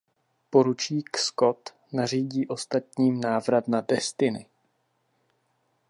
[0.49, 4.45] Poručík Scott nařídí ostatním návrat na "Destiny".